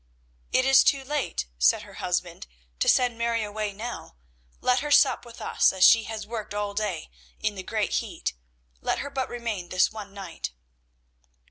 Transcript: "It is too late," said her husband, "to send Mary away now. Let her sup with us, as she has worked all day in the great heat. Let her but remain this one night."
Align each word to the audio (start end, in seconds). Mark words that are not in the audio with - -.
"It 0.51 0.65
is 0.65 0.83
too 0.83 1.03
late," 1.03 1.45
said 1.59 1.83
her 1.83 1.93
husband, 2.01 2.47
"to 2.79 2.89
send 2.89 3.19
Mary 3.19 3.43
away 3.43 3.71
now. 3.71 4.15
Let 4.59 4.79
her 4.79 4.89
sup 4.89 5.27
with 5.27 5.39
us, 5.39 5.71
as 5.71 5.83
she 5.83 6.05
has 6.05 6.25
worked 6.25 6.55
all 6.55 6.73
day 6.73 7.11
in 7.39 7.53
the 7.53 7.61
great 7.61 7.91
heat. 7.91 8.33
Let 8.81 8.97
her 8.97 9.11
but 9.11 9.29
remain 9.29 9.69
this 9.69 9.91
one 9.91 10.11
night." 10.11 10.53